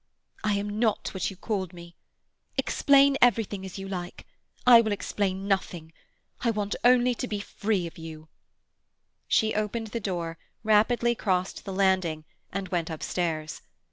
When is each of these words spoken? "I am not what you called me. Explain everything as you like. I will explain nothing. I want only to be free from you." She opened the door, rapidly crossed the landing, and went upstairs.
"I 0.43 0.55
am 0.55 0.79
not 0.79 1.13
what 1.13 1.29
you 1.29 1.35
called 1.35 1.73
me. 1.73 1.95
Explain 2.57 3.17
everything 3.21 3.63
as 3.63 3.77
you 3.77 3.87
like. 3.87 4.25
I 4.65 4.81
will 4.81 4.91
explain 4.91 5.47
nothing. 5.47 5.93
I 6.39 6.49
want 6.49 6.75
only 6.83 7.13
to 7.13 7.27
be 7.27 7.39
free 7.39 7.87
from 7.87 8.03
you." 8.03 8.27
She 9.27 9.53
opened 9.53 9.89
the 9.89 9.99
door, 9.99 10.39
rapidly 10.63 11.13
crossed 11.13 11.65
the 11.65 11.71
landing, 11.71 12.25
and 12.51 12.69
went 12.69 12.89
upstairs. 12.89 13.61